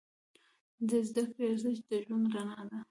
د 0.89 0.89
زده 1.07 1.23
کړې 1.31 1.43
ارزښت 1.51 1.83
د 1.89 1.91
ژوند 2.05 2.25
رڼا 2.33 2.61
ده. 2.69 2.77